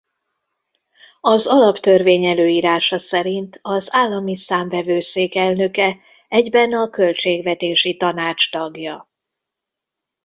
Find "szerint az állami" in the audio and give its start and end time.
2.97-4.35